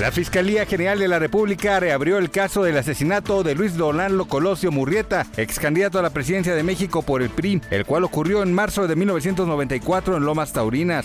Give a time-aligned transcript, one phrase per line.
[0.00, 4.70] La Fiscalía General de la República reabrió el caso del asesinato de Luis Donaldo Colosio
[4.70, 8.52] Murrieta, ex candidato a la presidencia de México por el PRI, el cual ocurrió en
[8.52, 11.04] marzo de 1994 en Lomas Taurinas.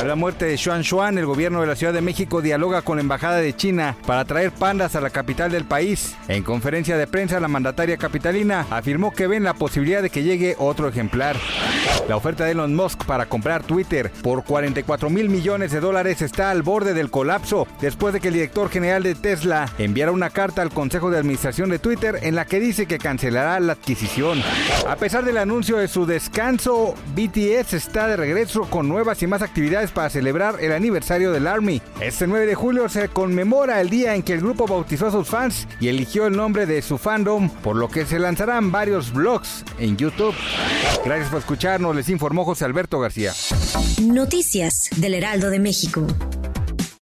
[0.00, 2.98] A la muerte de Xuan Xuan, el gobierno de la Ciudad de México dialoga con
[2.98, 6.14] la Embajada de China para traer pandas a la capital del país.
[6.28, 10.54] En conferencia de prensa, la mandataria capitalina afirmó que ven la posibilidad de que llegue
[10.58, 11.34] otro ejemplar.
[12.08, 16.52] La oferta de Elon Musk para comprar Twitter por 44 mil millones de dólares está
[16.52, 20.60] al borde del colapso después de que el director general de Tesla enviara una carta
[20.60, 24.42] al Consejo de Administración de Twitter en la que dice que cancelará la adquisición.
[24.86, 29.42] A pesar del anuncio de su descanso, BTS está de regreso con nuevas y más
[29.42, 31.80] actividades para celebrar el aniversario del Army.
[32.00, 35.26] Este 9 de julio se conmemora el día en que el grupo bautizó a sus
[35.26, 39.64] fans y eligió el nombre de su fandom, por lo que se lanzarán varios vlogs
[39.78, 40.34] en YouTube.
[41.04, 43.32] Gracias por escucharnos, les informó José Alberto García.
[44.02, 46.06] Noticias del Heraldo de México.